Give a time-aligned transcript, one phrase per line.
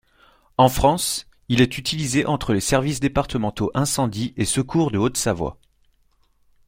[0.57, 5.59] En France, il est utilisé entre les services départementaux incendie et secours de Haute-Savoie.